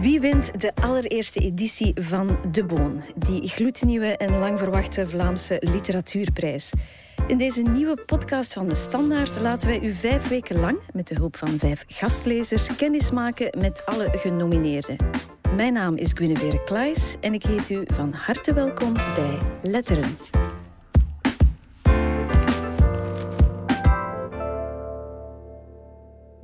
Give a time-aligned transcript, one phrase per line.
[0.00, 6.72] Wie wint de allereerste editie van De Boon, die gloednieuwe en lang verwachte Vlaamse literatuurprijs?
[7.26, 11.14] In deze nieuwe podcast van De Standaard laten wij u vijf weken lang, met de
[11.14, 14.96] hulp van vijf gastlezers, kennismaken met alle genomineerden.
[15.56, 20.16] Mijn naam is Guinevere Klaes en ik heet u van harte welkom bij Letteren.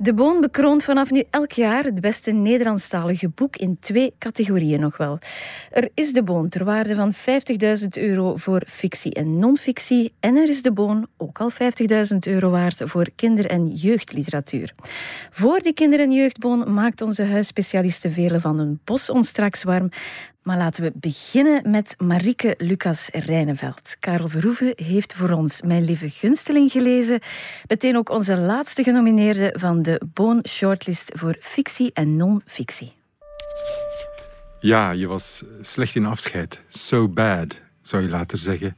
[0.05, 4.97] De Boon bekroont vanaf nu elk jaar het beste Nederlandstalige boek in twee categorieën nog
[4.97, 5.19] wel.
[5.71, 10.13] Er is De Boon ter waarde van 50.000 euro voor fictie en non-fictie.
[10.19, 14.73] En er is De Boon ook al 50.000 euro waard voor kinder- en jeugdliteratuur.
[15.31, 19.89] Voor die kinder- en jeugdboon maakt onze huisspecialiste Vele van den Bos ons straks warm.
[20.45, 23.95] Maar laten we beginnen met Marieke Lucas Rijneveld.
[23.99, 27.19] Karel Verhoeven heeft voor ons Mijn Lieve Gunsteling gelezen.
[27.67, 32.93] Meteen ook onze laatste genomineerde van de Boon Shortlist voor fictie en non-fictie.
[34.59, 36.63] Ja, je was slecht in afscheid.
[36.67, 38.75] So bad, zou je later zeggen.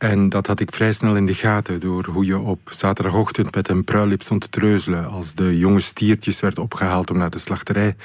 [0.00, 3.68] En dat had ik vrij snel in de gaten door hoe je op zaterdagochtend met
[3.68, 7.96] een pruilip stond te treuzelen als de jonge stiertjes werd opgehaald om naar de slachterij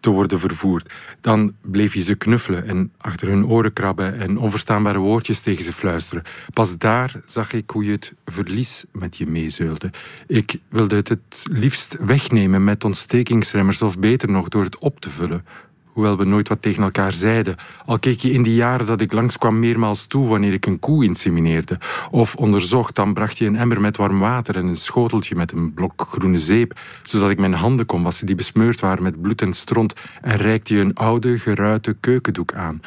[0.00, 0.92] te worden vervoerd.
[1.20, 5.72] Dan bleef je ze knuffelen en achter hun oren krabben en onverstaanbare woordjes tegen ze
[5.72, 6.22] fluisteren.
[6.52, 9.90] Pas daar zag ik hoe je het verlies met je meezeulde.
[10.26, 15.10] Ik wilde het het liefst wegnemen met ontstekingsremmers of beter nog door het op te
[15.10, 15.44] vullen
[15.92, 17.56] hoewel we nooit wat tegen elkaar zeiden.
[17.84, 21.04] Al keek je in die jaren dat ik langskwam meermaals toe wanneer ik een koe
[21.04, 21.78] insemineerde.
[22.10, 25.74] Of onderzocht, dan bracht je een emmer met warm water en een schoteltje met een
[25.74, 29.52] blok groene zeep, zodat ik mijn handen kon wassen die besmeurd waren met bloed en
[29.52, 32.80] stront, en reikte je een oude, geruite keukendoek aan.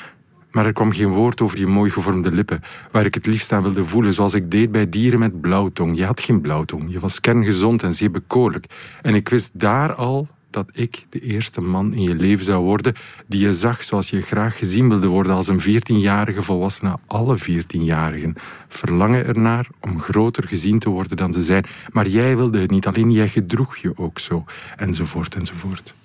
[0.51, 3.63] Maar er kwam geen woord over je mooi gevormde lippen, waar ik het liefst aan
[3.63, 5.97] wilde voelen, zoals ik deed bij dieren met blauwtong.
[5.97, 8.65] Je had geen blauwtong, je was kerngezond en zeer bekoorlijk.
[9.01, 12.93] En ik wist daar al dat ik de eerste man in je leven zou worden
[13.27, 16.97] die je zag zoals je graag gezien wilde worden als een veertienjarige volwassene.
[17.07, 18.35] Alle veertienjarigen
[18.67, 21.65] verlangen ernaar om groter gezien te worden dan ze zijn.
[21.91, 24.45] Maar jij wilde het niet, alleen jij gedroeg je ook zo.
[24.75, 25.95] Enzovoort, enzovoort.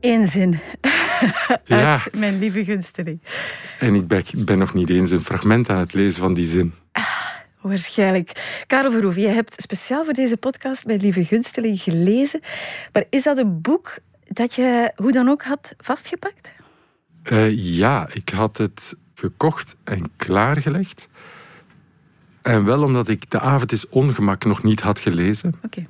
[0.00, 0.58] Eén zin.
[1.64, 2.00] ja.
[2.16, 3.22] mijn lieve gunsteling.
[3.78, 6.72] En ik ben, ben nog niet eens een fragment aan het lezen van die zin.
[7.68, 8.62] Waarschijnlijk.
[8.66, 12.40] Karel Verhoeven, je hebt speciaal voor deze podcast bij Lieve Gunsteling gelezen.
[12.92, 16.52] Maar is dat een boek dat je hoe dan ook had vastgepakt?
[17.32, 21.08] Uh, ja, ik had het gekocht en klaargelegd.
[22.42, 25.54] En wel omdat ik De avond is ongemak nog niet had gelezen.
[25.64, 25.86] Oké.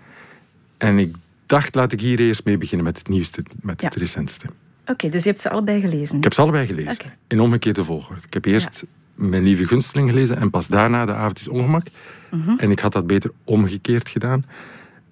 [0.78, 1.16] En ik
[1.46, 4.46] dacht, laat ik hier eerst mee beginnen met het nieuwste, met het recentste.
[4.86, 6.16] Oké, dus je hebt ze allebei gelezen?
[6.16, 6.92] Ik heb ze allebei gelezen.
[6.92, 7.16] Okay.
[7.28, 8.20] In omgekeerde volgorde.
[8.26, 8.84] Ik heb eerst
[9.18, 11.86] mijn lieve gunsteling gelezen en pas daarna de avond is ongemak.
[12.30, 12.50] Mhm.
[12.56, 14.44] En ik had dat beter omgekeerd gedaan,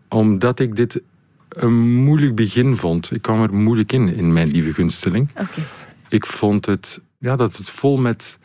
[0.09, 1.00] omdat ik dit
[1.49, 3.12] een moeilijk begin vond.
[3.12, 5.31] Ik kwam er moeilijk in, in mijn lieve gunsteling.
[5.31, 5.65] Okay.
[6.09, 8.39] Ik vond het, ja, dat het vol met,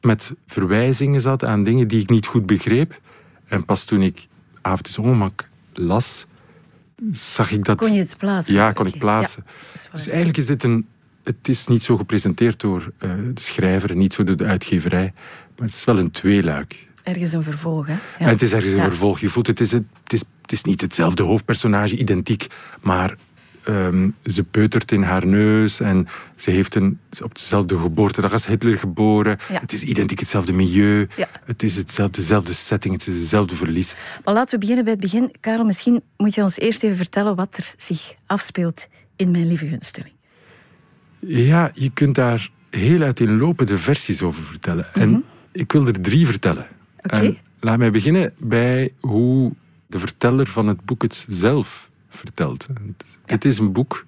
[0.00, 3.00] met verwijzingen zat aan dingen die ik niet goed begreep.
[3.46, 4.26] En pas toen ik
[4.60, 6.26] Avond is ongemak las,
[7.12, 7.76] zag ik dat...
[7.76, 8.54] Kon je het plaatsen?
[8.54, 9.44] Ja, kon ik plaatsen.
[9.92, 10.86] dus eigenlijk is dit een
[11.36, 15.12] het is niet zo gepresenteerd door uh, de schrijver en niet zo door de uitgeverij.
[15.56, 16.86] Maar het is wel een tweeluik.
[17.02, 17.92] Ergens een vervolg, hè?
[17.92, 18.00] Ja.
[18.18, 19.20] En het is ergens een vervolg.
[19.20, 22.46] Je voelt, het is, het, is, het is niet hetzelfde hoofdpersonage, identiek.
[22.80, 23.16] Maar
[23.68, 28.78] um, ze peutert in haar neus en ze heeft een, op dezelfde geboortedag als Hitler
[28.78, 29.38] geboren.
[29.48, 29.60] Ja.
[29.60, 31.08] Het is identiek hetzelfde milieu.
[31.16, 31.28] Ja.
[31.44, 33.94] Het is hetzelfde, dezelfde setting, het is hetzelfde verlies.
[34.24, 35.34] Maar laten we beginnen bij het begin.
[35.40, 39.66] Karel, misschien moet je ons eerst even vertellen wat er zich afspeelt in Mijn Lieve
[39.66, 40.17] Gunsteling.
[41.18, 44.94] Ja, je kunt daar heel uiteenlopende versies over vertellen.
[44.94, 45.20] En mhm.
[45.52, 46.66] ik wil er drie vertellen.
[47.02, 47.40] Okay.
[47.60, 49.52] laat mij beginnen bij hoe
[49.86, 52.66] de verteller van het boek het zelf vertelt.
[53.24, 54.06] Dit is een boek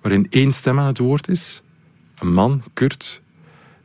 [0.00, 1.62] waarin één stem aan het woord is.
[2.18, 3.22] Een man, Kurt,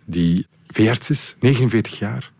[0.05, 2.31] die veerts is, 49 jaar.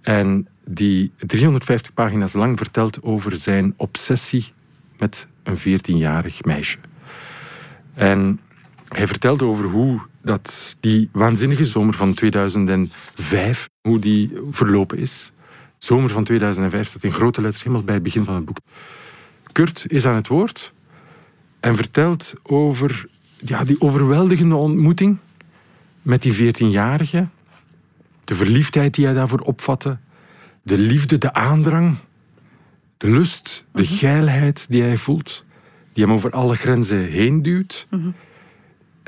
[0.00, 4.52] En die 350 pagina's lang vertelt over zijn obsessie
[4.98, 6.78] met een 14-jarig meisje.
[7.94, 8.40] En
[8.88, 15.32] hij vertelde over hoe dat die waanzinnige zomer van 2005, hoe die verlopen is.
[15.78, 18.58] Zomer van 2005 staat in grote letters helemaal bij het begin van het boek.
[19.52, 20.72] Kurt is aan het woord
[21.60, 23.06] en vertelt over
[23.36, 25.18] ja, die overweldigende ontmoeting
[26.02, 27.28] met die 14-jarige.
[28.24, 29.98] De verliefdheid die hij daarvoor opvatte.
[30.62, 31.96] De liefde, de aandrang.
[32.96, 33.92] De lust, de mhm.
[33.92, 35.44] geilheid die hij voelt.
[35.92, 37.86] Die hem over alle grenzen heen duwt.
[37.90, 38.08] Mhm.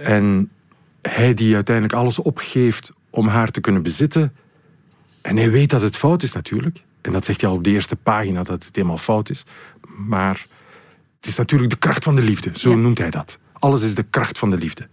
[0.02, 0.50] En
[1.02, 4.34] hij die uiteindelijk alles opgeeft om haar te kunnen bezitten.
[5.20, 6.82] En hij weet dat het fout is natuurlijk.
[7.00, 9.44] En dat zegt hij al op de eerste pagina dat het helemaal fout is.
[10.06, 10.46] Maar
[11.20, 13.38] Het is natuurlijk de kracht van de liefde, zo noemt hij dat.
[13.52, 14.88] Alles is de kracht van de liefde.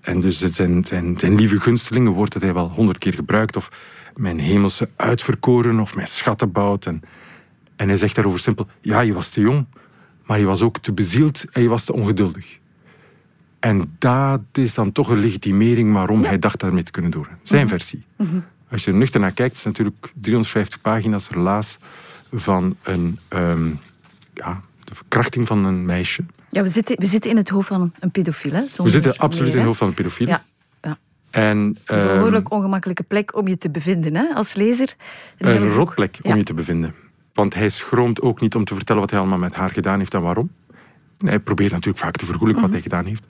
[0.00, 3.70] En dus zijn, zijn, zijn lieve gunstelingen, woord dat hij wel honderd keer gebruikt, of
[4.14, 6.86] mijn hemelse uitverkoren, of mijn schattenbout.
[6.86, 7.02] En,
[7.76, 9.66] en hij zegt daarover simpel, ja, je was te jong,
[10.24, 12.58] maar je was ook te bezield en je was te ongeduldig.
[13.66, 17.28] En dat is dan toch een legitimering waarom hij dacht daarmee te kunnen door.
[17.42, 17.70] Zijn mhm.
[17.70, 18.04] versie.
[18.16, 18.36] Mhm.
[18.70, 21.78] Als je er nuchter naar kijkt, is het natuurlijk 350 pagina's relaas
[22.32, 23.78] van een, um,
[24.34, 26.24] ja, de verkrachting van een meisje.
[26.50, 28.52] Ja, we zitten, we zitten in het hoofd van een pedofiel.
[28.52, 28.62] Hè?
[28.76, 30.26] we zitten absoluut in het hoofd van een pedofiel.
[30.26, 30.44] Ja.
[30.82, 30.98] ja.
[31.30, 34.34] En, een behoorlijk ehm, ongemakkelijke plek om je te bevinden hè?
[34.34, 34.94] als lezer.
[35.38, 36.94] Een, een rotplek om je te bevinden.
[37.32, 40.14] Want hij schroomt ook niet om te vertellen wat hij allemaal met haar gedaan heeft
[40.14, 40.50] en waarom.
[41.18, 42.80] Hij probeert natuurlijk vaak te vergoelijken wat mhm.
[42.80, 43.24] hij gedaan heeft.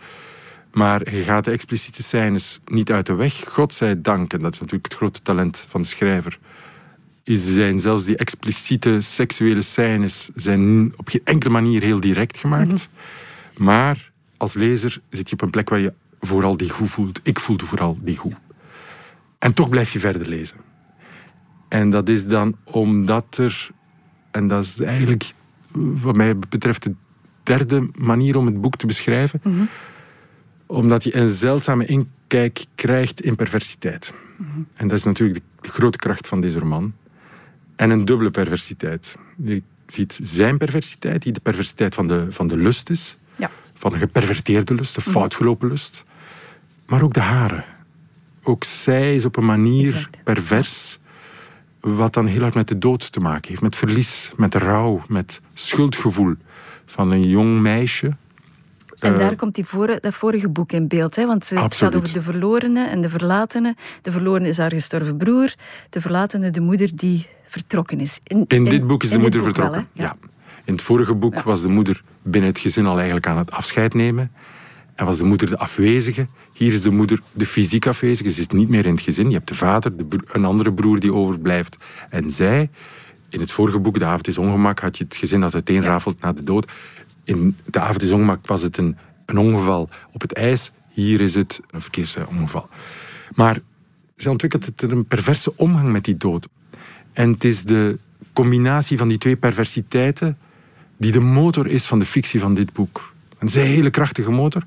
[0.72, 3.44] Maar hij gaat de expliciete scènes niet uit de weg.
[3.46, 6.38] God zij dank, en dat is natuurlijk het grote talent van de schrijver.
[7.24, 12.68] Zijn zelfs die expliciete seksuele scènes zijn op geen enkele manier heel direct gemaakt.
[12.68, 13.64] Mhm.
[13.64, 17.20] Maar als lezer zit je op een plek waar je vooral die goed voelt.
[17.22, 18.34] Ik voelde vooral die goed.
[19.38, 20.56] En toch blijf je verder lezen.
[21.68, 23.70] En dat is dan omdat er,
[24.30, 25.32] en dat is eigenlijk
[25.74, 26.94] wat mij betreft de
[27.46, 29.40] derde manier om het boek te beschrijven.
[29.42, 29.62] Mhm
[30.66, 34.12] omdat je een zeldzame inkijk krijgt in perversiteit.
[34.74, 36.94] En dat is natuurlijk de, grote kracht van deze roman.
[37.76, 39.16] En een dubbele perversiteit.
[39.36, 43.16] Je ziet zijn perversiteit, die de perversiteit van de, van de lust is.
[43.36, 43.50] Ja.
[43.74, 45.12] Van een geperverteerde lust, een mhm.
[45.12, 46.04] foutgelopen lust.
[46.86, 47.64] Maar ook de haren.
[48.42, 50.98] Ook zij is op een manier pervers.
[51.80, 53.62] Wat dan heel hard met de dood te maken heeft.
[53.62, 56.34] Met verlies, met rouw, met schuldgevoel.
[56.86, 58.16] Van een jong meisje
[58.98, 61.16] en eh, daar komt die voor, dat vorige boek in beeld.
[61.16, 61.26] Hè?
[61.26, 63.76] Want het gaat over de verlorene en de verlatene.
[64.02, 65.54] De verlorene is haar gestorven broer.
[65.90, 68.20] De verlatene de moeder die vertrokken is.
[68.22, 69.88] In, in dit boek is de moeder vertrokken.
[69.92, 70.16] ja.
[70.64, 73.94] In het vorige boek was de moeder binnen het gezin al eigenlijk aan het afscheid
[73.94, 74.32] nemen.
[74.94, 76.26] En was de moeder de afwezige.
[76.52, 78.30] Hier is de moeder de fysiek afwezige.
[78.30, 79.28] Ze zit niet meer in het gezin.
[79.28, 81.76] Je hebt de vader, de een andere broer die overblijft.
[82.10, 82.70] En zij,
[83.36, 86.32] in het vorige boek, De avond is ongemak, had je het gezin dat uiteenrafelt na
[86.32, 86.72] de dood
[87.26, 88.96] in de avond is ongemak was het een,
[89.26, 90.72] een ongeval op het ijs.
[90.90, 92.68] Hier is het een verkeersongeval.
[93.34, 93.60] Maar
[94.16, 96.48] ze ontwikkelt het een perverse omgang met die dood.
[97.12, 97.98] En het is de
[98.32, 100.38] combinatie van die twee perversiteiten
[100.96, 103.14] die de motor is van de fictie van dit boek.
[103.38, 104.64] Een zeer hele krachtige motor,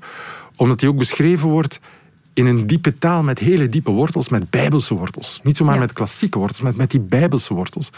[0.56, 1.80] omdat die ook beschreven wordt
[2.32, 5.40] in een diepe taal met hele diepe wortels, met bijbelse wortels.
[5.42, 7.90] Niet zomaar met klassieke wortels, maar met die bijbelse wortels.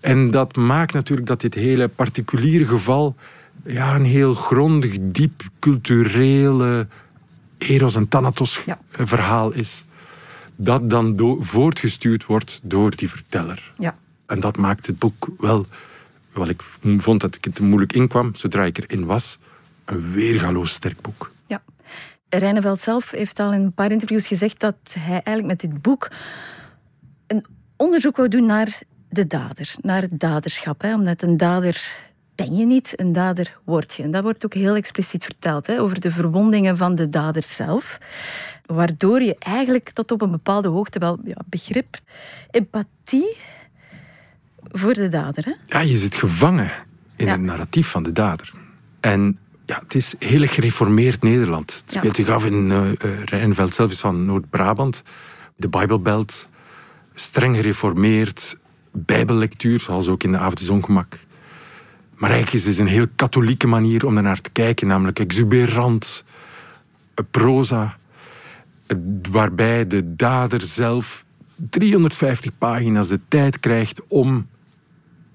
[0.00, 3.16] En dat maakt natuurlijk dat dit hele particuliere geval
[3.64, 6.88] ja, een heel grondig, diep, culturele
[7.58, 8.78] Eros en Thanatos ja.
[8.88, 9.84] verhaal is.
[10.56, 13.72] Dat dan voortgestuurd wordt door die verteller.
[13.78, 13.96] Ja.
[14.26, 15.66] En dat maakt het boek wel,
[16.32, 16.62] wat ik
[16.96, 19.38] vond dat ik het moeilijk inkwam, zodra ik erin was,
[19.84, 21.30] een weergaloos sterk boek.
[21.46, 21.62] Ja.
[22.28, 26.10] Reineveld zelf heeft al in een paar interviews gezegd dat hij eigenlijk met dit boek
[27.26, 27.46] een
[27.76, 28.80] onderzoek wou doen naar
[29.10, 30.82] de dader, naar het daderschap.
[30.82, 34.02] Hè, omdat een dader ben je niet, een dader word je.
[34.02, 37.98] En dat wordt ook heel expliciet verteld hè, over de verwondingen van de dader zelf.
[38.66, 41.98] Waardoor je eigenlijk tot op een bepaalde hoogte wel ja, begrip,
[42.50, 43.36] empathie
[44.72, 45.44] voor de dader.
[45.44, 45.54] Hè?
[45.66, 46.70] Ja, je zit gevangen
[47.16, 48.52] in het narratief van de dader.
[49.00, 51.72] En ja, het is heel gereformeerd Nederland.
[51.72, 52.90] Het speelt zich af in uh,
[53.24, 55.02] Rijnveld zelf is van Noord-Brabant.
[55.56, 56.48] De Bijbelbelt.
[57.14, 58.58] Streng gereformeerd.
[58.92, 61.18] Bijbellectuur, zoals ook in de avond is ongemak.
[62.14, 66.24] Maar eigenlijk is het een heel katholieke manier om naar te kijken, namelijk exuberant,
[67.14, 67.96] eh, proza,
[69.30, 71.24] waarbij de dader zelf
[71.56, 74.46] 350 pagina's de tijd krijgt om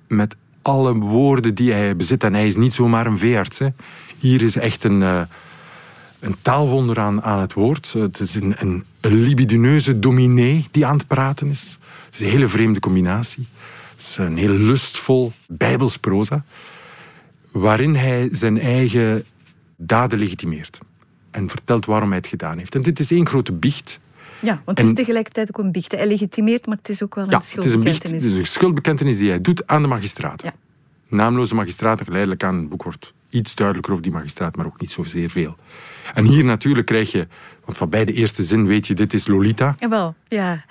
[0.08, 3.60] met alle woorden die hij bezit, en hij is niet zomaar een veearts,
[4.18, 5.22] hier is echt een, uh,
[6.20, 7.94] een taalwonder aan, aan het woord.
[7.94, 11.78] Het is een, een, een libidineuze dominee die aan het praten is.
[12.16, 13.48] Het is een hele vreemde combinatie.
[13.92, 16.44] Het is een heel lustvol bijbels proza
[17.52, 19.26] waarin hij zijn eigen
[19.78, 20.78] daden legitimeert.
[21.32, 22.76] En vertelt waarom hij het gedaan heeft.
[22.76, 24.00] En dit is één grote biecht.
[24.40, 25.92] Ja, want het is tegelijkertijd ook een biecht.
[25.92, 27.94] Hij legitimeert, maar het is ook wel een ja, schuldbekentenis.
[27.94, 30.42] Het is een, biecht, het is een schuldbekentenis die hij doet aan de magistraat.
[30.42, 30.54] Ja.
[31.08, 34.80] Naamloze magistraat, en geleidelijk aan het boek wordt iets duidelijker over die magistraat, maar ook
[34.80, 35.56] niet zozeer veel.
[36.14, 37.28] En hier natuurlijk krijg je,
[37.66, 39.76] want van bij de eerste zin weet je, dit is Lolita.
[39.80, 40.64] Jawel, ja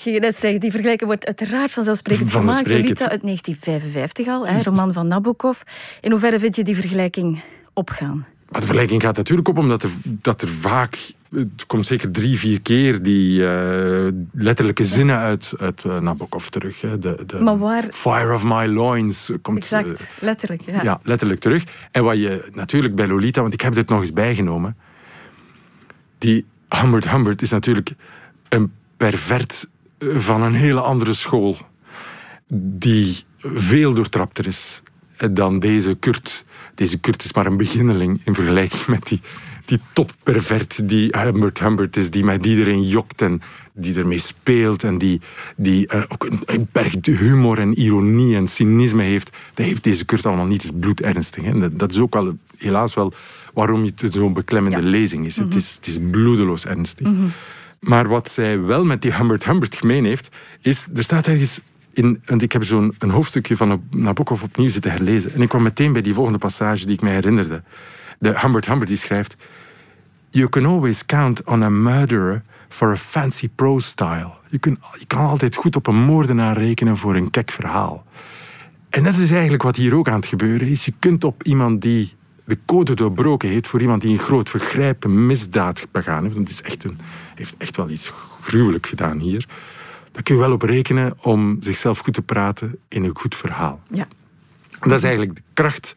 [0.00, 2.68] ging net zeggen, die vergelijking wordt uiteraard vanzelfsprekend van gemaakt.
[2.68, 5.60] Lolita uit 1955 al, hè, roman van Nabokov.
[6.00, 7.40] In hoeverre vind je die vergelijking
[7.72, 8.26] opgaan?
[8.48, 12.38] Maar de vergelijking gaat natuurlijk op omdat er, dat er vaak het komt zeker drie,
[12.38, 16.80] vier keer die uh, letterlijke zinnen uit, uit uh, Nabokov terug.
[16.80, 16.98] Hè.
[16.98, 17.84] De, de maar waar...
[17.90, 20.62] Fire of my loins komt exact, uh, letterlijk.
[20.66, 20.82] Ja.
[20.82, 21.00] ja.
[21.02, 21.64] letterlijk terug.
[21.90, 24.76] En wat je natuurlijk bij Lolita, want ik heb dit nog eens bijgenomen,
[26.18, 27.92] die Humbert Humbert is natuurlijk
[28.48, 31.56] een pervert van een hele andere school,
[32.62, 34.82] die veel doortrapter is
[35.32, 36.44] dan deze Kurt.
[36.74, 39.20] Deze Kurt is maar een beginneling in vergelijking met die
[39.68, 44.98] die toppervert die Humbert Humbert is, die met iedereen jokt en die ermee speelt en
[44.98, 45.20] die,
[45.56, 50.04] die uh, ook een, een, berg humor en ironie en cynisme heeft, dat heeft deze
[50.04, 50.62] Kurt allemaal niet.
[50.62, 51.44] Het is bloedernstig.
[51.44, 51.58] Hè?
[51.58, 53.12] Dat, dat, is ook wel, helaas wel
[53.54, 55.36] waarom het zo'n beklemmende lezing is.
[55.36, 55.56] het mhm.
[55.56, 55.74] is.
[55.74, 57.06] Het is bloedeloos ernstig.
[57.06, 57.26] Mhm.
[57.80, 61.60] Maar wat zij wel met die Humbert Humbert gemeen heeft, is, er staat ergens
[61.92, 65.34] in, en ik heb zo'n een hoofdstukje van Nabokov opnieuw zitten herlezen.
[65.34, 67.62] En ik kwam meteen bij die volgende passage die ik mij herinnerde.
[68.18, 69.36] De Humbert Humbert die schrijft...
[70.30, 74.30] You can always count on a murderer for a fancy prose style.
[74.48, 78.04] Je, kunt, je kan altijd goed op een moordenaar rekenen voor een kek verhaal.
[78.90, 80.84] En dat is eigenlijk wat hier ook aan het gebeuren is.
[80.84, 82.14] Je kunt op iemand die
[82.48, 86.48] de code doorbroken heeft, voor iemand die een groot vergrijp, een misdaad begaan heeft, want
[86.48, 86.98] het is echt een,
[87.34, 89.46] heeft echt wel iets gruwelijk gedaan hier,
[90.12, 93.80] daar kun je wel op rekenen om zichzelf goed te praten in een goed verhaal.
[93.90, 94.08] Ja.
[94.80, 95.96] En dat is eigenlijk de kracht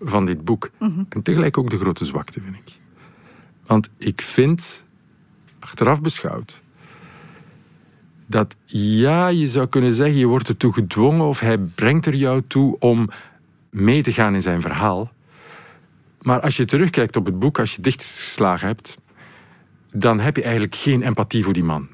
[0.00, 0.70] van dit boek.
[0.78, 1.02] Mhm.
[1.08, 2.78] En tegelijk ook de grote zwakte, vind ik.
[3.66, 4.84] Want ik vind,
[5.58, 6.62] achteraf beschouwd,
[8.26, 12.42] dat ja, je zou kunnen zeggen, je wordt ertoe gedwongen of hij brengt er jou
[12.46, 13.08] toe om
[13.70, 15.12] mee te gaan in zijn verhaal.
[16.22, 18.98] Maar als je terugkijkt op het boek, als je dichtgeslagen hebt,
[19.92, 21.88] dan heb je eigenlijk geen empathie voor die man.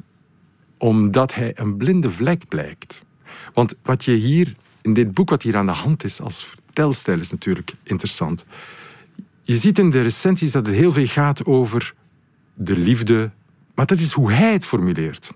[0.78, 3.04] Omdat hij een blinde vlek blijkt.
[3.52, 7.19] Want wat je hier, in dit boek wat hier aan de hand is, als vertelstijl
[7.19, 8.45] is natuurlijk interessant.
[9.43, 11.95] Je ziet in de recensies dat het heel veel gaat over
[12.54, 13.31] de liefde,
[13.75, 15.31] maar dat is hoe hij het formuleert.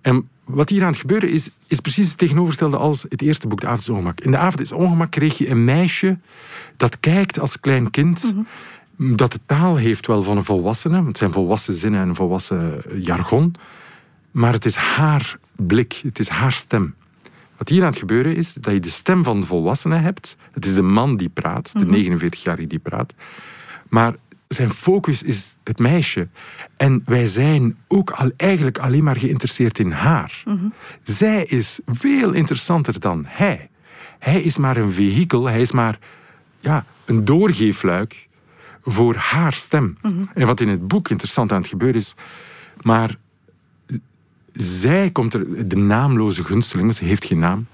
[0.00, 3.60] En wat hier aan het gebeuren is, is precies het tegenovergestelde als het eerste boek,
[3.60, 4.20] De Avond is Ongemak.
[4.20, 6.18] In De Avond is Ongemak kreeg je een meisje
[6.76, 8.34] dat kijkt als klein kind,
[8.96, 9.16] mhm.
[9.16, 13.54] dat de taal heeft wel van een volwassene, het zijn volwassen zinnen en volwassen jargon,
[14.30, 16.94] maar het is haar blik, het is haar stem.
[17.56, 20.36] Wat hier aan het gebeuren is dat je de stem van de volwassene hebt.
[20.52, 22.68] Het is de man die praat, de 49-jarige mhm.
[22.68, 23.14] die praat.
[23.88, 24.14] Maar
[24.48, 26.28] zijn focus is het meisje.
[26.76, 30.42] En wij zijn ook al eigenlijk alleen maar geïnteresseerd in haar.
[30.44, 30.66] Mhm.
[31.02, 33.68] Zij is veel interessanter dan hij.
[34.18, 35.98] Hij is maar een vehikel, hij is maar
[36.60, 38.28] ja, een doorgeefluik
[38.82, 39.96] voor haar stem.
[40.02, 40.24] Mhm.
[40.34, 42.14] En wat in het boek interessant aan het gebeuren is,
[42.82, 43.16] maar
[44.52, 47.66] zij komt er, de naamloze gunsteling, ze heeft geen naam,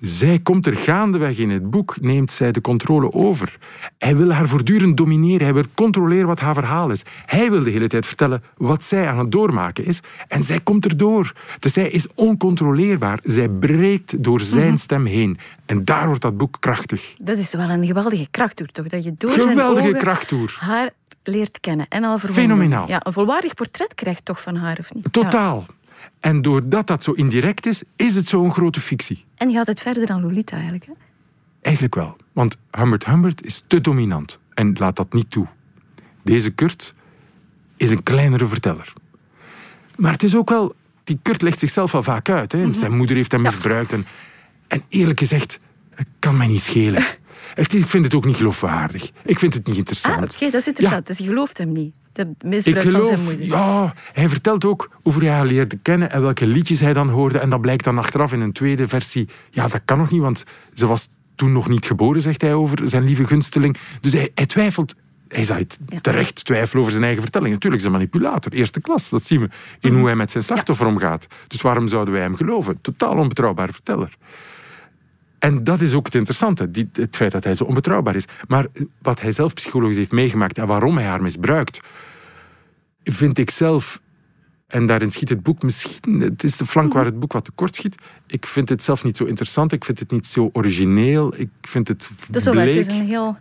[0.00, 3.58] zij komt er gaandeweg in het boek, neemt zij de controle over.
[3.98, 7.02] Hij wil haar voortdurend domineren, hij wil controleren wat haar verhaal is.
[7.26, 10.00] Hij wil de hele tijd vertellen wat zij aan het doormaken is.
[10.28, 11.32] En zij komt erdoor.
[11.58, 13.18] Dus zij is oncontroleerbaar.
[13.22, 14.76] Zij breekt door zijn mhm.
[14.76, 15.38] stem heen.
[15.66, 17.14] En daar wordt dat boek krachtig.
[17.18, 18.86] Dat is wel een geweldige krachttoer, toch?
[18.86, 20.56] Dat je door geweldige zijn krachttoer.
[20.60, 20.90] haar
[21.22, 22.88] leert kennen en al Fenomenaal.
[22.88, 25.12] Ja, een volwaardig portret krijgt toch van haar, of niet?
[25.12, 25.66] Totaal.
[26.26, 29.24] En doordat dat zo indirect is, is het zo'n grote fictie.
[29.36, 30.86] En gaat het verder dan Lolita eigenlijk?
[30.86, 30.92] Hè?
[31.60, 32.16] Eigenlijk wel.
[32.32, 35.46] Want Humbert Humbert is te dominant en laat dat niet toe.
[36.22, 36.94] Deze Kurt
[37.76, 38.92] is een kleinere verteller.
[39.96, 40.74] Maar het is ook wel...
[41.04, 42.52] Die Kurt legt zichzelf al vaak uit.
[42.52, 42.58] Hè.
[42.58, 42.72] Mhm.
[42.72, 43.92] Zijn moeder heeft hem misbruikt.
[43.92, 44.06] En,
[44.66, 45.58] en eerlijk gezegd,
[45.90, 47.04] het kan mij niet schelen.
[47.54, 49.10] ik vind het ook niet geloofwaardig.
[49.24, 50.16] Ik vind het niet interessant.
[50.16, 51.06] Ah, oké, dat is interessant.
[51.06, 51.94] Dus je gelooft hem niet?
[52.16, 53.46] De misbruik ik geloof, van zijn moeder.
[53.56, 57.38] Ja, hij vertelt ook over hij haar leerde kennen en welke liedjes hij dan hoorde.
[57.38, 59.28] En dat blijkt dan achteraf in een tweede versie.
[59.50, 60.44] Ja, dat kan nog niet, want
[60.74, 63.76] ze was toen nog niet geboren, zegt hij over zijn lieve gunsteling.
[64.00, 64.94] Dus hij, hij twijfelt.
[65.28, 65.66] Hij zou
[66.00, 67.52] terecht twijfelen over zijn eigen vertelling.
[67.52, 69.08] Natuurlijk is hij manipulator, eerste klas.
[69.08, 69.48] Dat zien we
[69.80, 69.98] in mhm.
[69.98, 71.26] hoe hij met zijn slachtoffer omgaat.
[71.46, 72.80] Dus waarom zouden wij hem geloven?
[72.80, 74.16] Totaal onbetrouwbare verteller.
[75.38, 78.24] En dat is ook het interessante, die, het feit dat hij zo onbetrouwbaar is.
[78.48, 78.66] Maar
[79.02, 81.80] wat hij zelf psychologisch heeft meegemaakt en waarom hij haar misbruikt,
[83.04, 84.00] vind ik zelf,
[84.66, 87.74] en daarin schiet het boek misschien, het is de flank waar het boek wat tekort
[87.74, 87.94] schiet.
[88.26, 91.88] Ik vind het zelf niet zo interessant, ik vind het niet zo origineel, ik vind
[91.88, 93.36] het Dat is het is een heel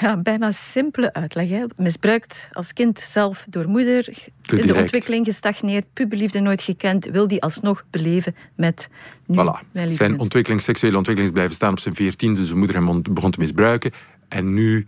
[0.00, 1.48] ja, bijna simpele uitleg.
[1.48, 1.64] Hè.
[1.76, 4.08] Misbruikt als kind zelf door moeder,
[4.42, 8.88] in de ontwikkeling gestagneerd, puberliefde nooit gekend, wil die alsnog beleven met
[9.26, 9.90] nu voilà.
[9.90, 13.30] Zijn ontwikkeling, seksuele ontwikkeling is blijven staan op zijn veertien, dus zijn moeder hem begon
[13.30, 13.90] te misbruiken.
[14.28, 14.86] En nu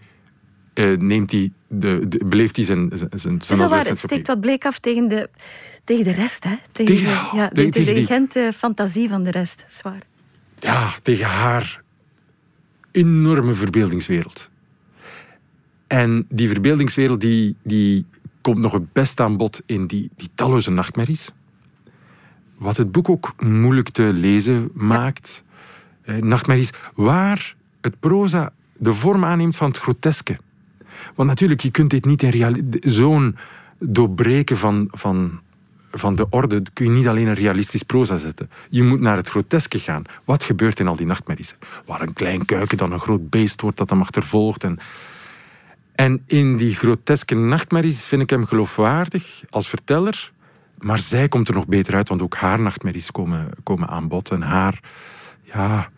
[0.74, 4.40] uh, neemt hij de, de, beleeft hij zijn, zijn, zijn is waar, Het steekt wat
[4.40, 5.30] bleek af tegen de,
[5.84, 6.44] tegen de rest.
[6.44, 6.56] Hè?
[6.72, 9.66] Tegen, tegen, de, ja, de, intelligente fantasie van de rest.
[9.68, 10.02] Zwaar.
[10.58, 11.82] Ja, tegen haar
[12.92, 14.50] enorme verbeeldingswereld.
[15.86, 18.06] En die verbeeldingswereld die, die
[18.40, 21.30] komt nog het best aan bod in die, die talloze nachtmerries.
[22.58, 25.44] Wat het boek ook moeilijk te lezen maakt.
[26.02, 30.38] Eh, nachtmerries waar het proza de vorm aanneemt van het groteske.
[31.14, 33.36] Want natuurlijk, je kunt dit niet in zo'n
[33.78, 35.40] doorbreken van, van,
[35.90, 38.50] van de orde kun je niet alleen een realistisch proza zetten.
[38.68, 40.02] Je moet naar het groteske gaan.
[40.24, 41.56] Wat gebeurt in al die nachtmerries?
[41.86, 44.64] Waar een klein kuiken dan een groot beest wordt dat hem achtervolgt.
[44.64, 44.78] En,
[45.96, 50.32] en in die groteske nachtmerries vind ik hem geloofwaardig als verteller.
[50.78, 54.30] Maar zij komt er nog beter uit, want ook haar nachtmerries komen, komen aan bod.
[54.30, 54.80] En haar,
[55.42, 55.88] ja,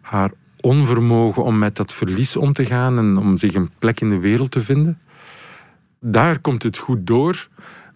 [0.00, 4.10] haar onvermogen om met dat verlies om te gaan en om zich een plek in
[4.10, 4.98] de wereld te vinden.
[6.00, 7.48] Daar komt het goed door.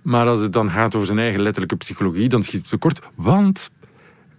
[0.02, 3.00] Maar als het dan gaat over zijn eigen letterlijke psychologie, dan schiet het tekort.
[3.16, 3.70] Want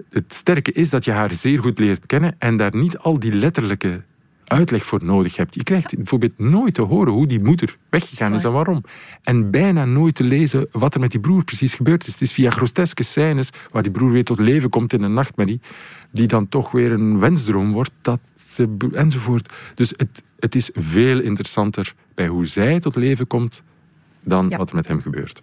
[0.10, 3.34] het sterke is dat je haar zeer goed leert kennen en daar niet al die
[3.34, 4.04] letterlijke
[4.52, 5.56] uitleg voor nodig hebt.
[5.56, 8.84] Je krijgt bijvoorbeeld nooit te horen hoe die moeder weggegaan is en waarom.
[9.22, 12.14] En bijna nooit te lezen wat er met die broer precies gebeurd is.
[12.14, 15.62] Het is via groteske scènes waar die broer weer tot leven komt in een nachtmerrie,
[16.12, 18.20] die dan toch weer een wensdroom wordt, dat
[18.92, 19.54] enzovoort.
[19.76, 23.64] Dus het, het is veel interessanter bij hoe zij tot leven komt
[24.22, 25.42] dan wat er met hem gebeurt.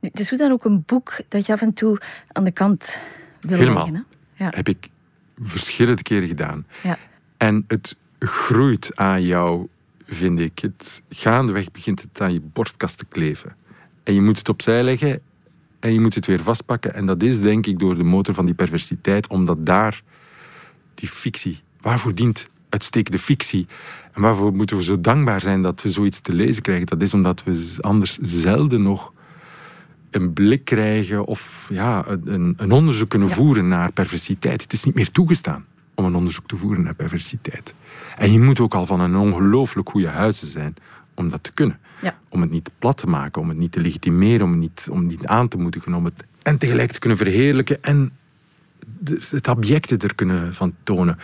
[0.00, 2.00] Nu, het is hoe dan ook een boek dat je af en toe
[2.32, 3.00] aan de kant
[3.40, 3.84] wil Helemaal.
[3.84, 4.06] leggen.
[4.34, 4.44] Hè?
[4.44, 4.50] Ja.
[4.54, 4.88] Heb ik
[5.42, 6.66] verschillende keren gedaan.
[6.82, 6.98] Ja.
[7.36, 9.66] En het groeit aan jou,
[10.06, 10.58] vind ik.
[10.58, 13.56] Het, gaandeweg begint het aan je borstkast te kleven.
[14.02, 15.20] En je moet het opzij leggen
[15.80, 16.94] en je moet het weer vastpakken.
[16.94, 20.02] En dat is denk ik door de motor van die perversiteit, omdat daar
[20.94, 23.66] die fictie, waarvoor dient uitstekende fictie?
[24.12, 26.86] En waarvoor moeten we zo dankbaar zijn dat we zoiets te lezen krijgen?
[26.86, 29.12] Dat is omdat we anders zelden nog
[30.10, 34.62] een blik krijgen of ja, een, een onderzoek kunnen voeren naar perversiteit.
[34.62, 37.74] Het is niet meer toegestaan om een onderzoek te voeren naar perversiteit.
[38.16, 40.74] En je moet ook al van een ongelooflijk goede huizen zijn
[41.14, 41.78] om dat te kunnen.
[42.02, 42.18] Ja.
[42.28, 44.98] Om het niet plat te maken, om het niet te legitimeren, om het niet, om
[44.98, 48.12] het niet aan te moedigen, om het en tegelijk te kunnen verheerlijken en
[49.30, 51.18] het objecten er kunnen van tonen.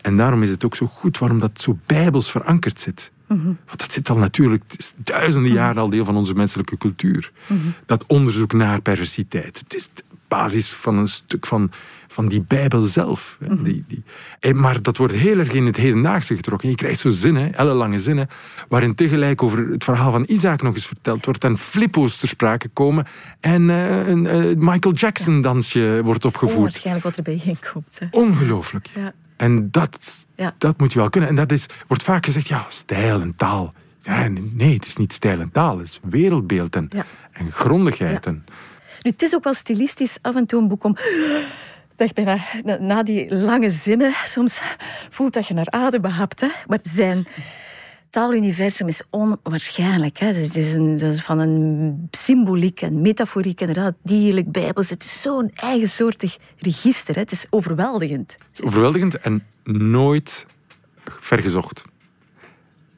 [0.00, 3.12] En daarom is het ook zo goed waarom dat zo bijbels verankerd zit.
[3.26, 4.64] Mm Want dat zit al natuurlijk
[4.96, 5.60] duizenden mhm.
[5.60, 7.32] jaren al deel van onze menselijke cultuur.
[7.46, 7.58] Mhm.
[7.86, 9.58] Dat onderzoek naar perversiteit.
[9.58, 9.90] Het is
[10.28, 11.70] basis van een stuk van
[12.08, 13.36] van die Bijbel zelf.
[13.40, 14.02] Mm die, die.
[14.40, 16.68] Eh, maar dat wordt heel erg in het hedendaagse getrokken.
[16.68, 18.28] Je krijgt zo zinnen, ellenlange zinnen,
[18.68, 22.68] waarin tegelijk over het verhaal van Isaac nog eens verteld wordt en flippo's ter sprake
[22.68, 23.06] komen
[23.40, 26.60] en uh, een uh, Michael Jackson dansje wordt opgevoerd.
[26.60, 27.98] Waarschijnlijk wat erbij ging komt.
[28.10, 28.88] Ongelooflijk.
[28.94, 29.12] Ja.
[29.36, 30.54] En dat, ja.
[30.58, 31.30] dat moet je wel kunnen.
[31.30, 33.74] En dat is, wordt vaak gezegd, ja, stijl en taal.
[34.00, 35.78] Ja, nee, het is niet stijl en taal.
[35.78, 36.90] Het is wereldbeeld en,
[37.32, 38.26] en grondigheid.
[38.26, 38.44] En...
[39.10, 40.96] Het is ook wel stilistisch af en toe een boek om
[41.96, 44.60] dat je na, na, die lange zinnen soms
[45.10, 46.40] voelt dat je naar adem behapt.
[46.40, 46.48] Hè?
[46.66, 47.26] Maar zijn
[48.10, 50.18] taaluniversum is onwaarschijnlijk.
[50.18, 50.32] Hè?
[50.32, 54.90] Dus het is, van een symboliek en metaforiek, inderdaad, dierlijk, bijbels.
[54.90, 57.14] Het is zo'n eigensoortig register.
[57.14, 57.20] Hè?
[57.20, 58.38] Het is overweldigend.
[58.62, 60.46] Overweldigend en nooit
[61.04, 61.84] vergezocht.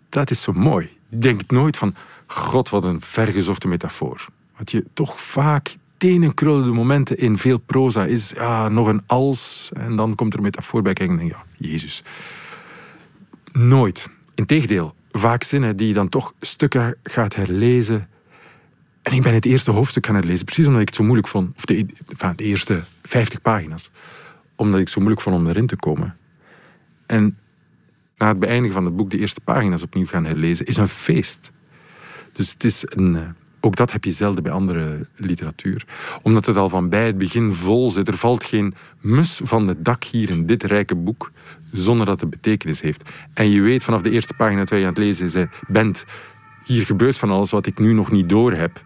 [0.09, 0.99] Dat is zo mooi.
[1.09, 1.95] Je denkt nooit van,
[2.27, 4.27] god, wat een vergezochte metafoor.
[4.57, 8.33] Wat je toch vaak tenenkrullende momenten in veel proza is
[8.69, 12.03] nog een als en dan komt er metafoor bij kijken en denk ja, Jezus.
[13.53, 14.09] Nooit.
[14.35, 18.09] Integendeel, vaak zinnen die je dan toch stukken gaat herlezen.
[19.03, 21.57] En ik ben het eerste hoofdstuk gaan herlezen, precies omdat ik het zo moeilijk vond,
[21.57, 21.87] of de,
[22.37, 23.91] de eerste 50 pagina's,
[24.57, 26.17] omdat ik het zo moeilijk vond om erin te komen.
[27.07, 27.39] En
[28.17, 31.53] na het beëindigen van het boek de eerste pagina's opnieuw gaan herlezen, is een feest.
[32.33, 33.29] Dus het is een, eh,
[33.61, 35.87] ook dat heb je zelden bij andere literatuur.
[36.23, 38.09] Omdat het al van bij het begin vol zit.
[38.09, 41.31] Er valt geen mus van het dak hier in dit rijke boek
[41.73, 43.11] zonder dat het betekenis heeft.
[43.35, 46.05] En je weet vanaf de eerste pagina dat je aan het lezen bent,
[46.65, 48.85] hier gebeurt van alles wat ik nu nog niet door heb.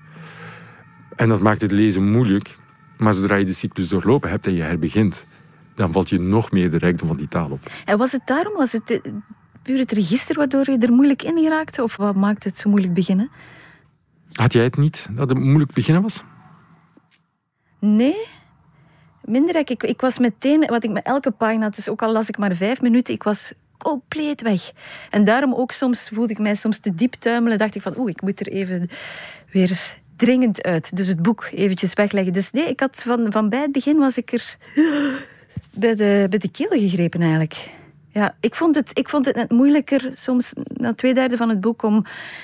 [1.17, 2.57] En dat maakt het lezen moeilijk.
[2.97, 5.27] Maar zodra je de cyclus doorlopen hebt en je herbegint,
[5.75, 7.61] dan valt je nog meer de rijkdom van die taal op.
[7.85, 9.13] En was het daarom, was het eh,
[9.63, 11.83] puur het register waardoor je er moeilijk in raakte?
[11.83, 13.31] Of wat maakt het zo moeilijk beginnen?
[14.35, 16.23] Had jij het niet dat het moeilijk beginnen was?
[17.79, 18.27] Nee,
[19.25, 19.57] minder.
[19.57, 22.55] Ik, ik was meteen, wat ik met elke pagina, dus ook al las ik maar
[22.55, 24.73] vijf minuten, ik was compleet weg.
[25.11, 27.59] En daarom ook soms voelde ik mij soms te diep tuimelen.
[27.59, 28.89] Dacht ik van, oeh, ik moet er even
[29.51, 30.97] weer dringend uit.
[30.97, 32.33] Dus het boek eventjes wegleggen.
[32.33, 34.57] Dus nee, ik had van, van bij het begin was ik er
[35.83, 37.71] bij de, bij de keel gegrepen eigenlijk.
[38.15, 41.61] Ja, ik vond, het, ik vond het net moeilijker soms na twee derde van het
[41.61, 41.99] boek om...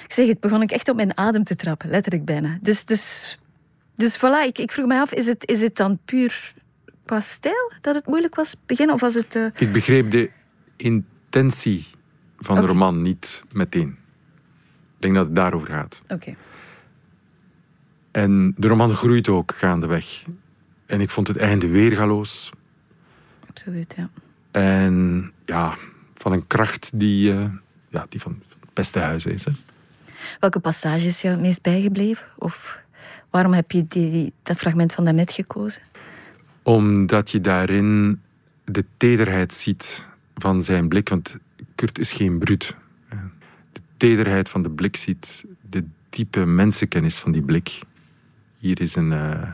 [0.04, 2.58] Ik zeg het, begon ik echt op mijn adem te trappen, letterlijk bijna.
[2.60, 3.38] Dus, dus,
[3.94, 6.54] dus voilà, ik, ik vroeg me af, is het, is het dan puur
[7.04, 8.94] qua stijl dat het moeilijk was beginnen?
[8.94, 9.34] Of was het...
[9.34, 9.46] Uh...
[9.56, 10.30] Ik begreep de
[10.76, 11.86] intentie
[12.38, 13.88] van de roman niet meteen.
[14.96, 16.02] Ik denk dat het daarover gaat.
[16.08, 16.34] Oké.
[18.10, 20.22] En de roman groeit ook gaandeweg.
[20.86, 22.52] En ik vond het einde weergaloos.
[23.48, 24.10] Absoluut, ja.
[24.50, 25.76] En ja,
[26.14, 27.44] van een kracht die, uh,
[27.88, 29.44] ja, die van het beste huis is.
[29.44, 29.52] Hè.
[30.40, 32.26] Welke passage is jou het meest bijgebleven?
[32.38, 32.80] Of
[33.30, 35.82] waarom heb je die, dat fragment van daarnet gekozen?
[36.62, 38.20] Omdat je daarin
[38.64, 41.08] de tederheid ziet van zijn blik.
[41.08, 41.36] Want
[41.74, 42.74] Kurt is geen bruut.
[43.72, 47.78] De tederheid van de blik ziet, de diepe mensenkennis van die blik.
[48.58, 49.50] Hier is een, uh,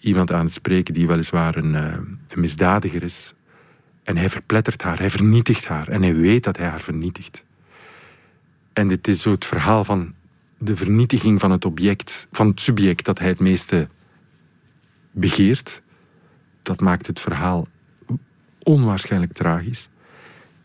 [0.00, 1.92] iemand aan het spreken die weliswaar een, uh,
[2.28, 3.34] een misdadiger is.
[4.10, 5.88] En hij verplettert haar, hij vernietigt haar.
[5.88, 7.44] En hij weet dat hij haar vernietigt.
[8.72, 10.14] En dit is zo het verhaal van
[10.58, 13.88] de vernietiging van het object, van het subject dat hij het meeste
[15.10, 15.82] begeert.
[16.62, 17.68] Dat maakt het verhaal
[18.62, 19.88] onwaarschijnlijk tragisch.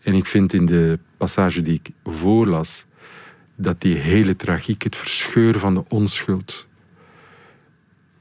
[0.01, 2.85] En ik vind in de passage die ik voorlas,
[3.55, 6.64] dat die hele tragiek, het verscheuren van de onschuld,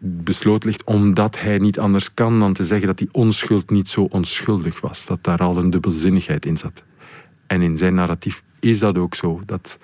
[0.07, 4.03] besloot ligt omdat hij niet anders kan dan te zeggen dat die onschuld niet zo
[4.03, 5.07] onschuldig was.
[5.07, 6.85] Dat daar al een dubbelzinnigheid in zat.
[7.47, 9.43] En in zijn narratief is dat ook zo.
[9.47, 9.79] Dat,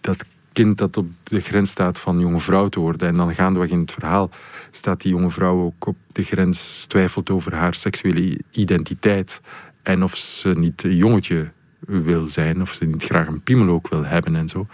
[0.00, 3.08] dat kind dat op de grens staat van jonge vrouw te worden.
[3.08, 4.30] En dan gaandeweg in het verhaal
[4.70, 9.40] staat die jonge vrouw ook op de grens, twijfelt over haar seksuele identiteit.
[9.82, 11.50] En of ze niet een jongetje
[11.86, 14.66] wil zijn, of ze niet graag een piemel ook wil hebben en zo.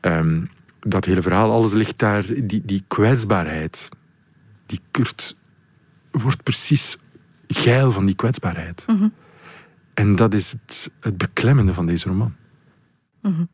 [0.00, 0.40] Ehm,
[0.84, 3.88] dat hele verhaal, alles ligt daar, die, die kwetsbaarheid.
[4.66, 5.36] Die Kurt
[6.10, 6.96] wordt precies
[7.48, 8.84] geil van die kwetsbaarheid.
[8.86, 9.08] Mhm.
[9.94, 12.34] En dat is het, het, beklemmende van deze roman.
[13.20, 13.48] Mm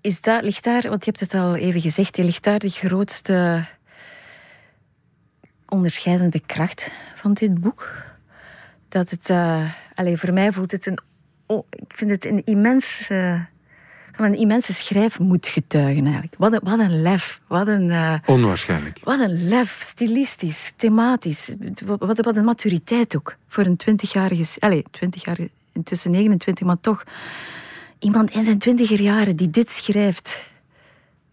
[0.00, 3.66] Is dat, ligt daar, want je hebt het al even gezegd, ligt daar de grootste
[5.66, 8.04] onderscheidende kracht van dit boek?
[8.88, 10.98] Dat het, uh, allez, voor mij voelt het een,
[11.46, 13.08] oh, ik vind het een immens...
[13.10, 13.40] Uh,
[14.18, 16.34] van een immense schrijfmoed getuigen eigenlijk.
[16.38, 17.40] Wat een, wat een lef.
[17.46, 19.00] Wat een, uh, Onwaarschijnlijk.
[19.04, 21.50] Wat een lef, stilistisch, thematisch.
[21.86, 24.60] Wat, wat een maturiteit ook voor een twintigjarige...
[24.60, 27.04] Allez, twintigjarige, intussen 29, maar toch...
[27.98, 30.42] Iemand in zijn twintiger jaren die dit schrijft.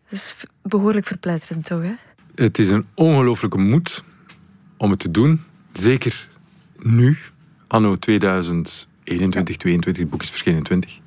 [0.10, 1.94] Dat is behoorlijk verpletterend toch, hè?
[2.36, 4.04] Het is een ongelooflijke moed
[4.78, 5.44] om het te doen.
[5.74, 6.30] Zeker
[6.78, 7.18] nu,
[7.68, 11.04] anno 2021, 2022, het boek is verschenen in 20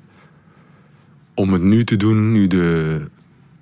[1.39, 3.01] om het nu te doen, nu de,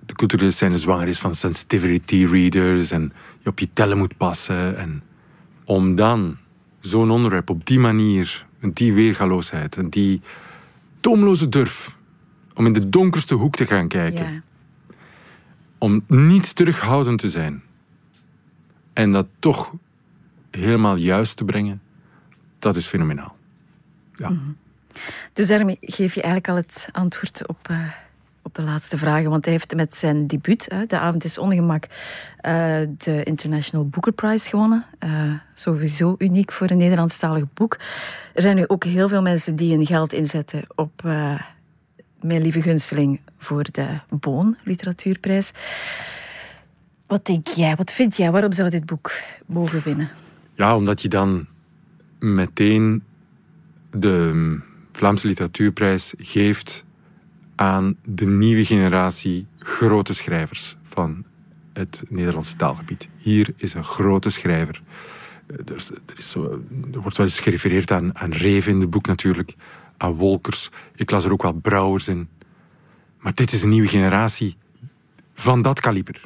[0.05, 4.77] de culturele scène zwanger is van sensitivity readers en je op je tellen moet passen.
[4.77, 5.03] En
[5.65, 6.37] om dan
[6.79, 10.21] zo'n onderwerp op die manier, en die weergaloosheid en die
[10.99, 11.97] toomloze durf
[12.53, 14.33] om in de donkerste hoek te gaan kijken.
[14.33, 14.41] Ja.
[15.77, 17.63] Om niet terughoudend te zijn.
[18.93, 19.73] En dat toch
[20.51, 21.81] helemaal juist te brengen,
[22.59, 23.37] dat is fenomenaal.
[24.13, 24.29] Ja.
[24.29, 24.49] Mhm.
[25.33, 27.79] Dus daarmee geef je eigenlijk al het antwoord op, uh,
[28.41, 29.29] op de laatste vragen.
[29.29, 31.91] Want hij heeft met zijn debuut, De Avond is Ongemak, uh,
[32.97, 34.85] de International Booker Prize gewonnen.
[35.53, 37.77] sowieso uniek voor een Nederlandstalig boek.
[38.33, 41.01] Er zijn nu ook heel veel mensen die hun geld inzetten op
[42.21, 45.51] mijn lieve gunsteling voor de Boon Literatuurprijs.
[47.07, 47.75] Wat denk jij?
[47.75, 48.31] Wat vind jij?
[48.31, 49.11] Waarom zou dit boek
[49.45, 50.09] boven winnen?
[50.53, 51.45] Ja, omdat je dan
[52.19, 53.03] meteen
[53.91, 54.57] de
[54.97, 56.85] Vlaamse Literatuurprijs geeft
[57.55, 61.23] aan de nieuwe generatie grote schrijvers van
[61.73, 63.09] het Nederlandse taalgebied.
[63.17, 64.81] Hier is een grote schrijver.
[65.47, 69.07] Er, is, er, is zo, wordt wel eens gerefereerd aan, aan Reven in het boek
[69.07, 69.55] natuurlijk,
[69.97, 70.69] aan Wolkers.
[70.95, 72.29] Ik las er ook wel Brouwers in.
[73.19, 74.57] Maar dit is een nieuwe generatie
[75.33, 76.21] van dat kaliber.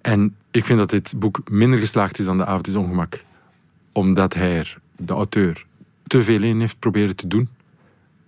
[0.00, 3.24] En ik vind dat dit boek minder geslaagd is dan De Avond is Ongemak.
[3.92, 5.66] Omdat hij er, de auteur,
[6.06, 7.48] te veel in heeft proberen te doen.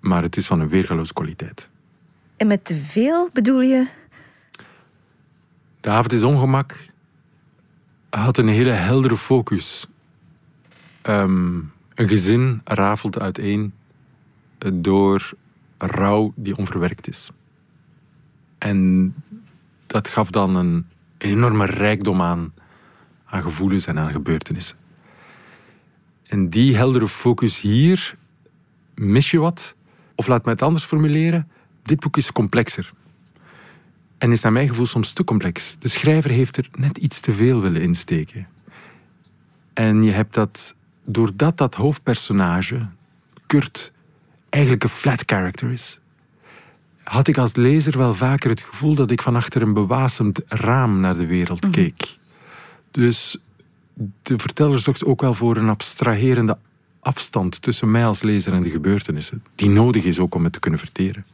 [0.01, 1.69] Maar het is van een weergaloos kwaliteit.
[2.37, 3.87] En met te veel bedoel je?
[5.81, 6.77] De avond is ongemak.
[8.11, 9.87] Had een hele heldere focus.
[11.03, 11.57] Ehm,
[11.95, 13.73] een gezin rafelt uiteen
[14.73, 15.33] door
[15.79, 17.31] rouw die onverwerkt is.
[18.59, 19.15] En
[19.87, 20.87] dat gaf dan een,
[21.19, 22.53] een enorme rijkdom aan,
[23.25, 24.77] aan gevoelens en aan gebeurtenissen.
[26.29, 28.17] En die heldere focus hier
[28.95, 29.75] mis je wat.
[30.15, 31.51] Of laat me het anders formuleren.
[31.83, 32.93] Dit boek is complexer.
[34.19, 35.77] En is naar mijn gevoel soms te complex.
[35.79, 38.49] De schrijver heeft er net iets te veel willen insteken.
[39.73, 42.87] En je hebt dat, doordat dat hoofdpersonage,
[43.47, 43.93] Kurt,
[44.49, 46.01] eigenlijk een flat character is,
[47.03, 51.01] had ik als lezer wel vaker het gevoel dat ik van achter een bewasemd raam
[51.01, 51.73] naar de wereld mhm.
[51.73, 52.19] keek.
[52.91, 53.37] Dus
[54.23, 56.59] de verteller zocht ook wel voor een abstraherende
[57.01, 60.61] afstand tussen mij als lezer en de gebeurtenissen, die nodig is ook om het te
[60.61, 61.25] kunnen verteren.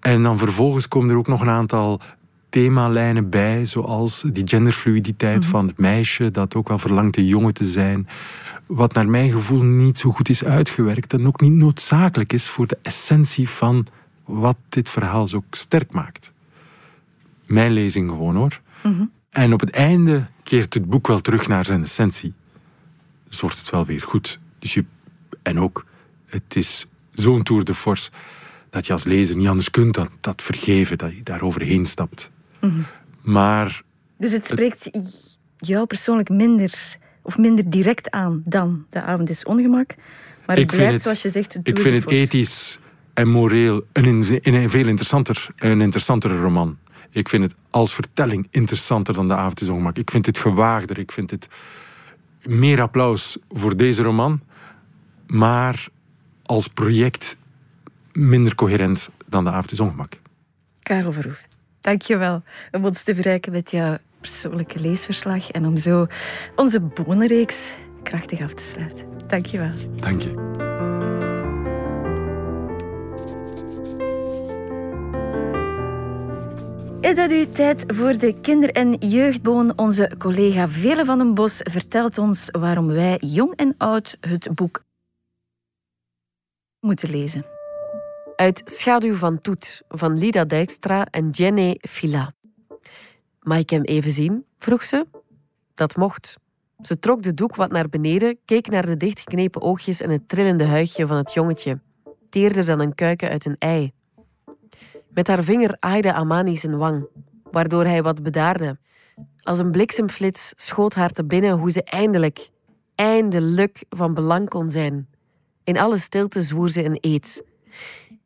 [0.00, 2.00] En dan vervolgens komen er ook nog een aantal
[2.48, 5.50] themalijnen bij, zoals die genderfluiditeit mhm.
[5.50, 8.08] van het meisje dat ook wel verlangt een jongen te zijn.
[8.66, 12.66] Wat naar mijn gevoel niet zo goed is uitgewerkt en ook niet noodzakelijk is voor
[12.66, 13.86] de essentie van
[14.24, 16.32] wat dit verhaal zo sterk maakt.
[17.46, 18.60] Mijn lezing gewoon hoor.
[18.82, 19.04] Mhm.
[19.38, 22.32] En op het einde keert het boek wel terug naar zijn essentie.
[23.28, 24.38] Dus wordt het wel weer goed.
[24.58, 24.84] Dus je,
[25.42, 25.84] en ook,
[26.26, 28.10] het is zo'n tour de force
[28.70, 32.30] dat je als lezer niet anders kunt dan dat vergeven, dat je daar overheen stapt.
[32.60, 32.80] Mhm.
[33.22, 33.82] Maar...
[34.18, 34.90] Dus het spreekt
[35.58, 39.94] jou persoonlijk minder, of minder direct aan dan De avond is ongemak.
[40.46, 42.78] Maar het blijft, zoals je zegt, Ik vind het ethisch
[43.14, 46.78] en moreel een, een, veel interessanter, een interessantere roman.
[47.10, 49.96] Ik vind het als vertelling interessanter dan De avond is ongemak.
[49.96, 51.48] Ik vind het gewaagder, ik vind het
[52.42, 54.40] meer applaus voor deze roman.
[55.26, 55.88] Maar
[56.42, 57.36] als project
[58.12, 60.12] minder coherent dan De avond is ongemak.
[60.82, 61.46] Karel Verhoef.
[61.80, 66.06] Dankjewel om ons te verrijken met jouw persoonlijke leesverslag en om zo
[66.56, 69.06] onze bonenreeks krachtig af te sluiten.
[69.26, 69.72] Dankjewel.
[69.96, 70.57] Dank je.
[77.08, 79.78] Is dat tijd voor de kinder- en jeugdboon?
[79.78, 84.84] Onze collega Vele van den Bos vertelt ons waarom wij jong en oud het boek
[86.80, 87.44] moeten lezen
[88.36, 92.34] uit Schaduw van Toet van Lida Dijkstra en Jenny Fila.
[93.40, 94.44] Mag ik hem even zien?
[94.58, 95.06] vroeg ze.
[95.74, 96.38] Dat mocht.
[96.80, 100.64] Ze trok de doek wat naar beneden, keek naar de dichtgeknepen oogjes en het trillende
[100.64, 101.80] huidje van het jongetje,
[102.30, 103.96] teerder dan een kuiken uit een ei.
[105.10, 107.06] Met haar vinger aaide Amani zijn wang,
[107.50, 108.78] waardoor hij wat bedaarde.
[109.42, 112.48] Als een bliksemflits schoot haar te binnen hoe ze eindelijk,
[112.94, 115.08] eindelijk van belang kon zijn.
[115.64, 117.44] In alle stilte zwoer ze een eed.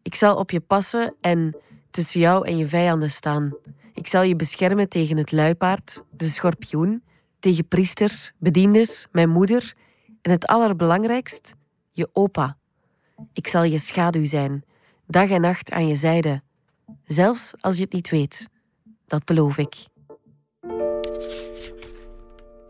[0.03, 1.57] Ik zal op je passen en
[1.91, 3.57] tussen jou en je vijanden staan.
[3.95, 7.03] Ik zal je beschermen tegen het luipaard, de schorpioen,
[7.39, 9.75] tegen priesters, bediendes, mijn moeder
[10.23, 11.55] en het allerbelangrijkst,
[11.91, 12.57] je opa.
[13.33, 14.65] Ik zal je schaduw zijn,
[15.07, 16.43] dag en nacht aan je zijde,
[17.05, 18.49] zelfs als je het niet weet.
[19.07, 19.75] Dat beloof ik.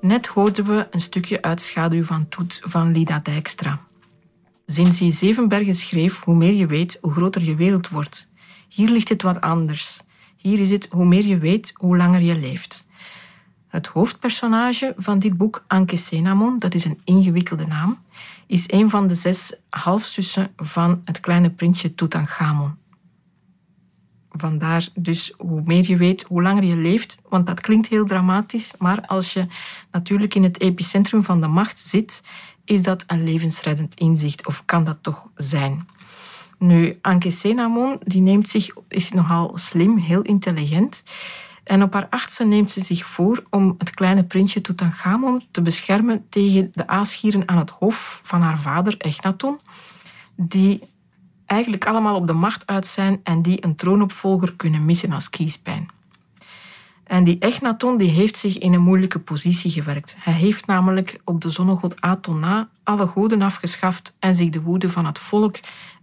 [0.00, 3.80] Net hoorden we een stukje uit Schaduw van Toet van Lida Dijkstra.
[4.66, 8.28] Sinds Zevenbergen schreef, hoe meer je weet, hoe groter je wereld wordt.
[8.68, 10.00] Hier ligt het wat anders.
[10.36, 12.84] Hier is het, hoe meer je weet, hoe langer je leeft.
[13.68, 17.98] Het hoofdpersonage van dit boek, Anke Senamon, dat is een ingewikkelde naam,
[18.46, 22.74] is een van de zes halfzussen van het kleine prinsje Tutankhamon.
[24.36, 27.18] Vandaar dus hoe meer je weet, hoe langer je leeft.
[27.28, 29.46] Want dat klinkt heel dramatisch, maar als je
[29.90, 32.22] natuurlijk in het epicentrum van de macht zit,
[32.64, 35.86] is dat een levensreddend inzicht of kan dat toch zijn?
[36.58, 41.02] Nu, Anke Senamon die neemt zich, is nogal slim, heel intelligent.
[41.64, 46.26] En op haar achtste neemt ze zich voor om het kleine prinsje Tutankhamon te beschermen
[46.28, 49.60] tegen de aasgieren aan het hof van haar vader Echnaton,
[50.36, 50.82] die
[51.52, 55.88] eigenlijk allemaal op de macht uit zijn en die een troonopvolger kunnen missen als kiespijn.
[57.04, 60.16] En die Echnaton die heeft zich in een moeilijke positie gewerkt.
[60.18, 65.06] Hij heeft namelijk op de zonnegod Atona alle goden afgeschaft en zich de woede van
[65.06, 65.56] het volk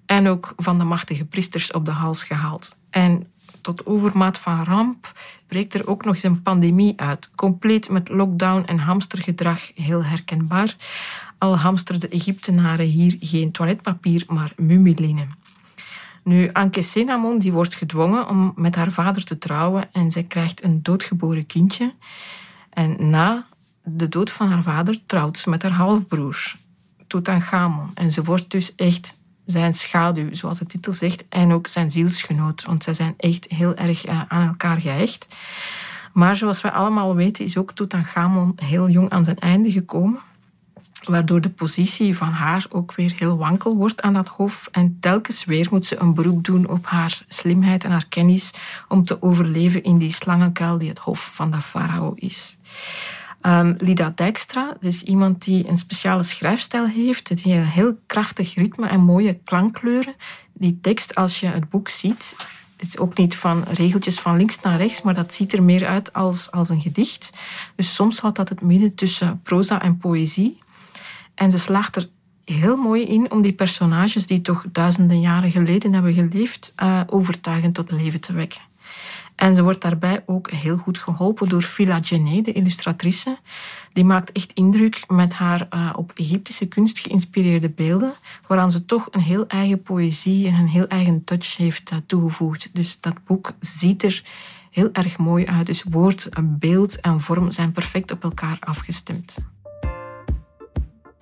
[0.06, 2.76] en ook van de machtige priesters op de hals gehaald.
[2.90, 3.28] En
[3.62, 5.12] tot overmaat van ramp
[5.48, 10.76] breekt er ook nog eens een pandemie uit, compleet met lockdown en hamstergedrag, heel herkenbaar.
[11.40, 15.38] Al hamsterden Egyptenaren hier geen toiletpapier, maar mumielinnen.
[16.24, 20.64] Nu, Anke Senamon die wordt gedwongen om met haar vader te trouwen en zij krijgt
[20.64, 21.94] een doodgeboren kindje.
[22.70, 23.46] En na
[23.84, 26.56] de dood van haar vader trouwt ze met haar halfbroer,
[27.08, 27.92] Tutankhamon.
[27.94, 32.64] En ze wordt dus echt zijn schaduw, zoals de titel zegt, en ook zijn zielsgenoot,
[32.64, 35.36] want zij zijn echt heel erg eh, aan elkaar gehecht.
[36.14, 40.20] Maar zoals we allemaal weten is ook Tutankhamon heel jong aan zijn einde gekomen
[41.10, 44.68] waardoor de positie van haar ook weer heel wankel wordt aan dat hof.
[44.72, 48.52] En telkens weer moet ze een beroep doen op haar slimheid en haar kennis
[48.88, 52.58] om te overleven in die slangenkuil die het hof van de farao is.
[53.42, 58.88] Um, Lida Dijkstra is iemand die een speciale schrijfstijl heeft, die een heel krachtig ritme
[58.88, 60.16] en mooie klankkleuren.
[60.54, 62.36] Die tekst, als je het boek ziet,
[62.78, 65.88] het is ook niet van regeltjes van links naar rechts, maar dat ziet er meer
[65.88, 67.30] uit als, als een gedicht.
[67.76, 70.60] Dus soms houdt dat het midden tussen proza en poëzie.
[71.40, 72.10] En ze slaagt er
[72.44, 77.74] heel mooi in om die personages die toch duizenden jaren geleden hebben geleefd, uh, overtuigend
[77.74, 78.62] tot leven te wekken.
[79.36, 83.38] En ze wordt daarbij ook heel goed geholpen door Phila Genet, de illustratrice.
[83.94, 88.14] Die maakt echt indruk met haar uh, op Egyptische kunst geïnspireerde beelden,
[88.48, 92.70] waaraan ze toch een heel eigen poëzie en een heel eigen touch heeft uh, toegevoegd.
[92.74, 94.24] Dus dat boek ziet er
[94.72, 95.66] heel erg mooi uit.
[95.66, 99.38] Dus woord, beeld en vorm zijn perfect op elkaar afgestemd.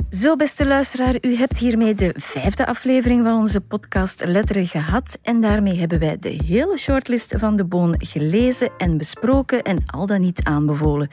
[0.09, 5.19] Zo, beste luisteraar, u hebt hiermee de vijfde aflevering van onze podcast Letteren gehad.
[5.21, 10.05] En daarmee hebben wij de hele shortlist van de boon gelezen en besproken en al
[10.05, 11.07] dan niet aanbevolen.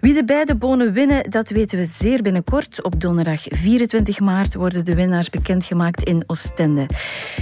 [0.00, 2.84] Wie de beide bonen winnen, dat weten we zeer binnenkort.
[2.84, 6.86] Op donderdag 24 maart worden de winnaars bekendgemaakt in Oostende.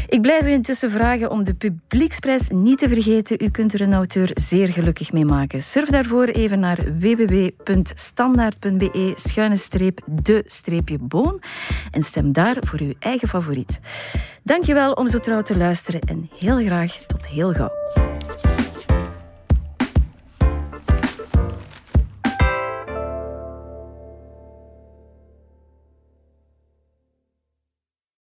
[0.08, 3.44] Ik blijf u intussen vragen om de publieksprijs niet te vergeten.
[3.44, 5.62] U kunt er een auteur zeer gelukkig mee maken.
[5.62, 6.78] Surf daarvoor even naar
[10.84, 11.40] www.standaard.be-de boon
[11.90, 13.80] en stem daar voor uw eigen favoriet.
[14.42, 17.72] Dankjewel om zo trouw te luisteren en heel graag tot heel gauw.